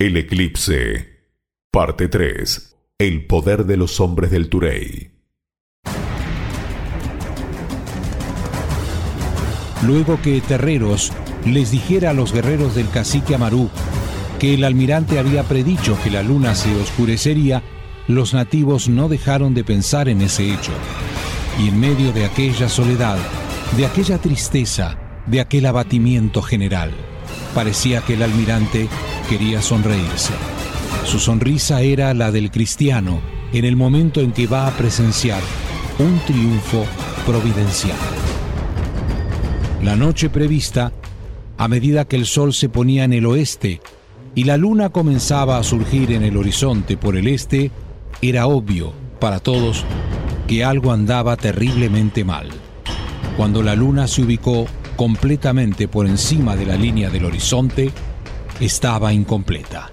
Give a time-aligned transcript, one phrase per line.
[0.00, 1.24] El eclipse.
[1.72, 2.76] Parte 3.
[3.00, 5.10] El poder de los hombres del Turey.
[9.84, 11.12] Luego que Terreros
[11.44, 13.70] les dijera a los guerreros del cacique Amarú
[14.38, 17.64] que el almirante había predicho que la luna se oscurecería,
[18.06, 20.70] los nativos no dejaron de pensar en ese hecho.
[21.58, 23.18] Y en medio de aquella soledad,
[23.76, 26.92] de aquella tristeza, de aquel abatimiento general,
[27.52, 28.88] parecía que el almirante
[29.28, 30.32] quería sonreírse.
[31.04, 33.20] Su sonrisa era la del cristiano
[33.52, 35.40] en el momento en que va a presenciar
[35.98, 36.84] un triunfo
[37.26, 37.96] providencial.
[39.82, 40.92] La noche prevista,
[41.56, 43.80] a medida que el sol se ponía en el oeste
[44.34, 47.70] y la luna comenzaba a surgir en el horizonte por el este,
[48.22, 49.84] era obvio para todos
[50.46, 52.48] que algo andaba terriblemente mal.
[53.36, 54.66] Cuando la luna se ubicó
[54.96, 57.92] completamente por encima de la línea del horizonte,
[58.60, 59.90] estaba incompleta.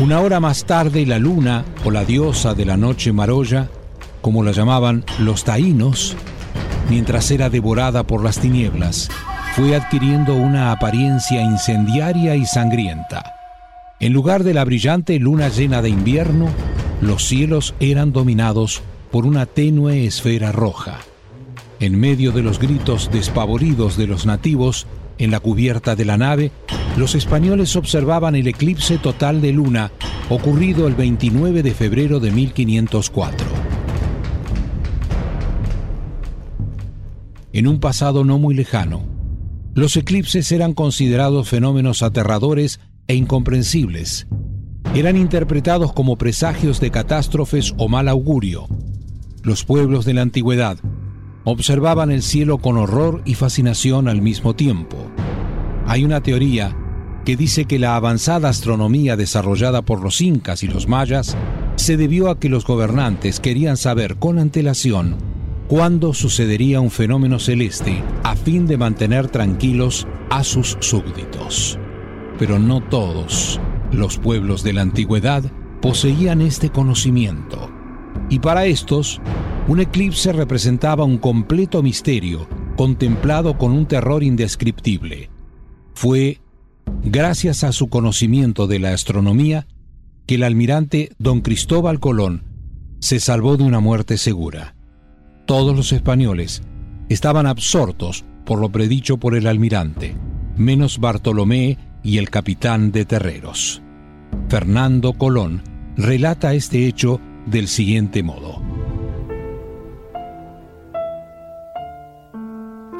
[0.00, 3.68] Una hora más tarde la luna, o la diosa de la noche marolla,
[4.22, 6.16] como la llamaban los taínos,
[6.88, 9.10] mientras era devorada por las tinieblas,
[9.54, 13.34] fue adquiriendo una apariencia incendiaria y sangrienta.
[14.00, 16.48] En lugar de la brillante luna llena de invierno,
[17.02, 21.00] los cielos eran dominados por una tenue esfera roja.
[21.80, 24.86] En medio de los gritos despavoridos de los nativos,
[25.22, 26.50] en la cubierta de la nave,
[26.96, 29.92] los españoles observaban el eclipse total de luna
[30.28, 33.46] ocurrido el 29 de febrero de 1504.
[37.52, 39.04] En un pasado no muy lejano,
[39.74, 44.26] los eclipses eran considerados fenómenos aterradores e incomprensibles.
[44.92, 48.66] Eran interpretados como presagios de catástrofes o mal augurio.
[49.44, 50.78] Los pueblos de la antigüedad
[51.44, 55.11] observaban el cielo con horror y fascinación al mismo tiempo.
[55.86, 56.76] Hay una teoría
[57.24, 61.36] que dice que la avanzada astronomía desarrollada por los incas y los mayas
[61.76, 65.16] se debió a que los gobernantes querían saber con antelación
[65.68, 71.78] cuándo sucedería un fenómeno celeste a fin de mantener tranquilos a sus súbditos.
[72.38, 73.60] Pero no todos
[73.90, 75.44] los pueblos de la antigüedad
[75.80, 77.70] poseían este conocimiento,
[78.28, 79.20] y para estos
[79.68, 85.31] un eclipse representaba un completo misterio, contemplado con un terror indescriptible.
[85.94, 86.40] Fue,
[87.04, 89.66] gracias a su conocimiento de la astronomía,
[90.26, 92.44] que el almirante don Cristóbal Colón
[93.00, 94.74] se salvó de una muerte segura.
[95.46, 96.62] Todos los españoles
[97.08, 100.14] estaban absortos por lo predicho por el almirante,
[100.56, 103.82] menos Bartolomé y el capitán de Terreros.
[104.48, 105.62] Fernando Colón
[105.96, 108.71] relata este hecho del siguiente modo.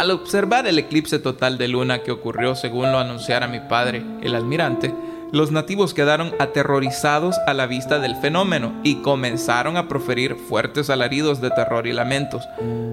[0.00, 4.34] Al observar el eclipse total de luna que ocurrió según lo anunciara mi padre, el
[4.34, 4.94] almirante,
[5.30, 11.42] los nativos quedaron aterrorizados a la vista del fenómeno y comenzaron a proferir fuertes alaridos
[11.42, 12.48] de terror y lamentos.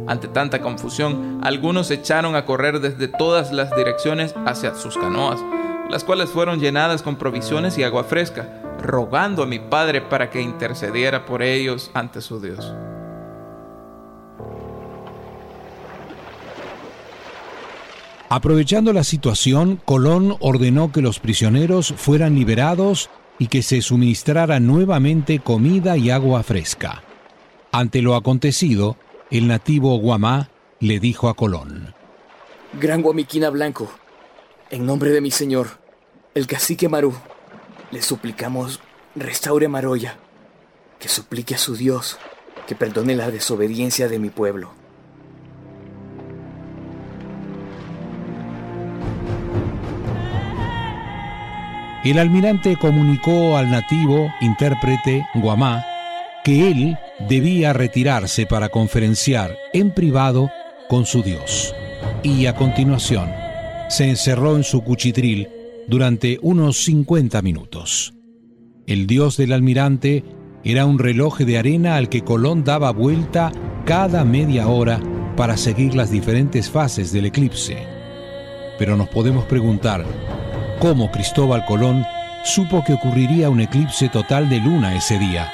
[0.05, 5.39] Ante tanta confusión, algunos echaron a correr desde todas las direcciones hacia sus canoas,
[5.89, 8.49] las cuales fueron llenadas con provisiones y agua fresca,
[8.83, 12.69] rogando a mi padre para que intercediera por ellos ante su Dios.
[18.29, 25.39] Aprovechando la situación, Colón ordenó que los prisioneros fueran liberados y que se suministrara nuevamente
[25.39, 27.03] comida y agua fresca.
[27.71, 28.97] Ante lo acontecido,
[29.31, 30.49] el nativo Guamá
[30.81, 31.93] le dijo a Colón:
[32.73, 33.89] Gran Guamiquina Blanco,
[34.71, 35.79] en nombre de mi señor,
[36.35, 37.13] el cacique Marú,
[37.91, 38.81] le suplicamos
[39.15, 40.17] restaure Maroya,
[40.99, 42.17] que suplique a su Dios
[42.67, 44.73] que perdone la desobediencia de mi pueblo.
[52.07, 55.83] El almirante comunicó al nativo intérprete Guamá
[56.45, 56.97] que él
[57.27, 60.49] debía retirarse para conferenciar en privado
[60.87, 61.75] con su Dios.
[62.23, 63.29] Y a continuación
[63.89, 65.49] se encerró en su cuchitril
[65.89, 68.13] durante unos 50 minutos.
[68.85, 70.23] El dios del almirante
[70.63, 73.51] era un reloj de arena al que Colón daba vuelta
[73.83, 75.01] cada media hora
[75.35, 77.79] para seguir las diferentes fases del eclipse.
[78.79, 80.05] Pero nos podemos preguntar,
[80.79, 82.05] cómo Cristóbal Colón
[82.43, 85.51] supo que ocurriría un eclipse total de luna ese día.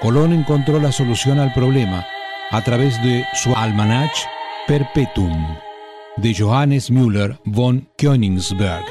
[0.00, 2.06] Colón encontró la solución al problema
[2.50, 4.12] a través de su almanach
[4.66, 5.56] Perpetuum
[6.16, 8.84] de Johannes Müller von Königsberg,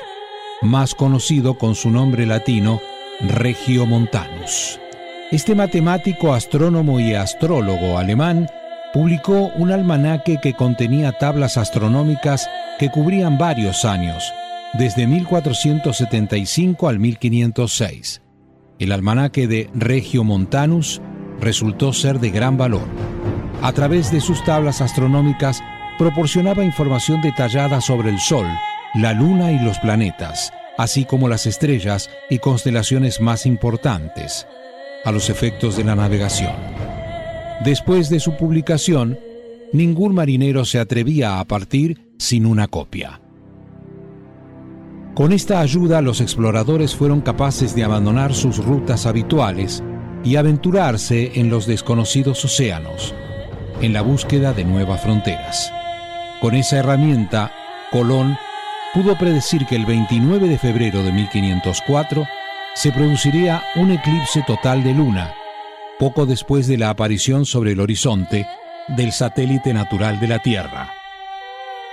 [0.61, 2.79] más conocido con su nombre latino
[3.19, 4.79] Regiomontanus.
[5.31, 8.49] Este matemático, astrónomo y astrólogo alemán
[8.93, 12.49] publicó un almanaque que contenía tablas astronómicas
[12.79, 14.33] que cubrían varios años
[14.73, 18.21] desde 1475 al 1506.
[18.79, 21.01] El almanaque de Regio Montanus
[21.39, 22.87] resultó ser de gran valor.
[23.61, 25.61] A través de sus tablas astronómicas
[25.97, 28.47] proporcionaba información detallada sobre el Sol,
[28.95, 34.47] la Luna y los planetas, así como las estrellas y constelaciones más importantes,
[35.05, 36.55] a los efectos de la navegación.
[37.63, 39.19] Después de su publicación,
[39.73, 43.20] ningún marinero se atrevía a partir sin una copia.
[45.15, 49.83] Con esta ayuda los exploradores fueron capaces de abandonar sus rutas habituales
[50.23, 53.13] y aventurarse en los desconocidos océanos,
[53.81, 55.71] en la búsqueda de nuevas fronteras.
[56.39, 57.51] Con esa herramienta,
[57.91, 58.37] Colón
[58.93, 62.25] pudo predecir que el 29 de febrero de 1504
[62.73, 65.33] se produciría un eclipse total de luna,
[65.99, 68.47] poco después de la aparición sobre el horizonte
[68.87, 70.93] del satélite natural de la Tierra.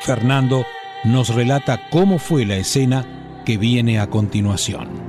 [0.00, 0.64] Fernando
[1.04, 3.04] nos relata cómo fue la escena
[3.44, 5.08] que viene a continuación.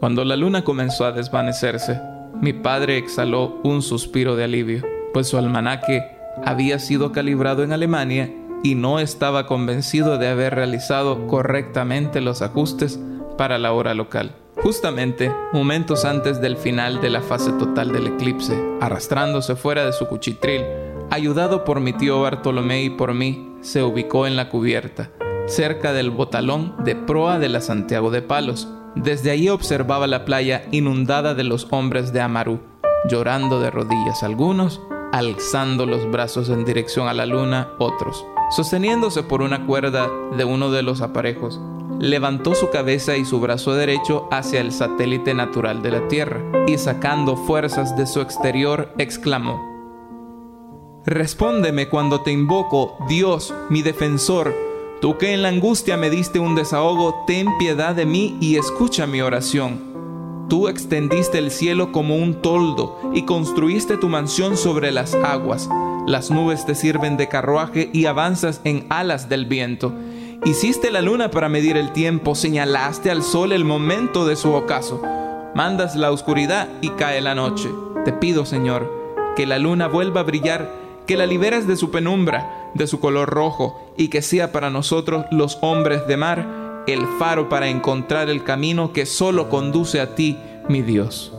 [0.00, 1.98] Cuando la luna comenzó a desvanecerse,
[2.40, 4.82] mi padre exhaló un suspiro de alivio,
[5.14, 6.02] pues su almanaque
[6.44, 8.30] había sido calibrado en Alemania
[8.64, 12.98] y no estaba convencido de haber realizado correctamente los ajustes
[13.36, 14.34] para la hora local.
[14.56, 20.06] Justamente momentos antes del final de la fase total del eclipse, arrastrándose fuera de su
[20.06, 20.62] cuchitril,
[21.10, 25.10] ayudado por mi tío Bartolomé y por mí, se ubicó en la cubierta,
[25.46, 30.64] cerca del botalón de proa de la Santiago de Palos, desde allí observaba la playa
[30.70, 32.60] inundada de los hombres de Amaru,
[33.10, 34.80] llorando de rodillas algunos,
[35.14, 38.26] alzando los brazos en dirección a la luna otros.
[38.50, 41.60] Sosteniéndose por una cuerda de uno de los aparejos,
[42.00, 46.78] levantó su cabeza y su brazo derecho hacia el satélite natural de la Tierra y
[46.78, 49.72] sacando fuerzas de su exterior exclamó,
[51.06, 54.52] Respóndeme cuando te invoco, Dios, mi defensor,
[55.00, 59.06] Tú que en la angustia me diste un desahogo, ten piedad de mí y escucha
[59.06, 59.93] mi oración.
[60.48, 65.68] Tú extendiste el cielo como un toldo y construiste tu mansión sobre las aguas.
[66.06, 69.94] Las nubes te sirven de carruaje y avanzas en alas del viento.
[70.44, 75.00] Hiciste la luna para medir el tiempo, señalaste al sol el momento de su ocaso.
[75.54, 77.70] Mandas la oscuridad y cae la noche.
[78.04, 78.90] Te pido, Señor,
[79.36, 80.70] que la luna vuelva a brillar,
[81.06, 85.24] que la liberes de su penumbra de su color rojo, y que sea para nosotros
[85.30, 90.38] los hombres de mar el faro para encontrar el camino que solo conduce a ti,
[90.68, 91.32] mi Dios.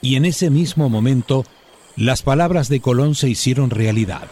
[0.00, 1.44] Y en ese mismo momento,
[1.96, 4.28] las palabras de Colón se hicieron realidad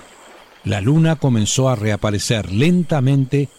[0.65, 3.51] la luna comenzó a reaparecer lentamente,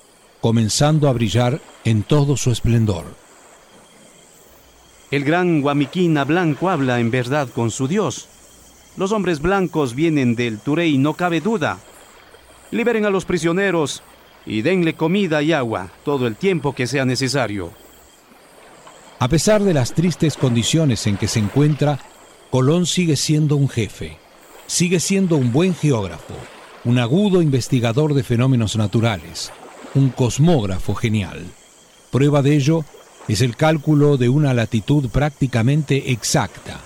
[0.42, 3.25] comenzando a brillar en todo su esplendor.
[5.16, 8.28] El gran Guamiquina blanco habla en verdad con su Dios.
[8.98, 11.78] Los hombres blancos vienen del Turey, no cabe duda.
[12.72, 14.04] Liberen a los prisioneros
[14.46, 17.72] y denle comida y agua todo el tiempo que sea necesario.
[19.20, 21.98] A pesar de las tristes condiciones en que se encuentra,
[22.52, 24.18] Colón sigue siendo un jefe,
[24.68, 26.36] sigue siendo un buen geógrafo
[26.84, 29.54] un agudo investigador de fenómenos naturales,
[29.94, 31.46] un cosmógrafo genial.
[32.12, 32.84] Prueba de ello
[33.28, 36.80] es el cálculo de una latitud prácticamente exacta.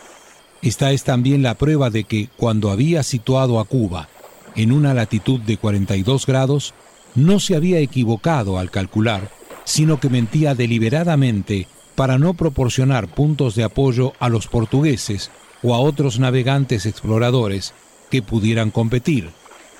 [0.61, 4.09] Esta es también la prueba de que cuando había situado a Cuba
[4.55, 6.73] en una latitud de 42 grados,
[7.15, 9.29] no se había equivocado al calcular,
[9.63, 15.31] sino que mentía deliberadamente para no proporcionar puntos de apoyo a los portugueses
[15.63, 17.73] o a otros navegantes exploradores
[18.09, 19.29] que pudieran competir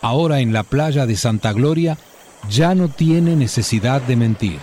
[0.02, 1.98] ahora en la playa de Santa Gloria,
[2.50, 4.60] ya no tiene necesidad de mentir,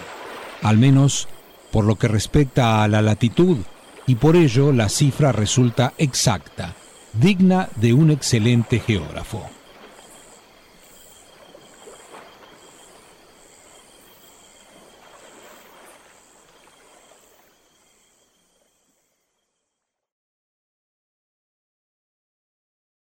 [0.63, 1.29] al menos
[1.71, 3.59] por lo que respecta a la latitud,
[4.07, 6.75] y por ello la cifra resulta exacta,
[7.13, 9.56] digna de un excelente geógrafo.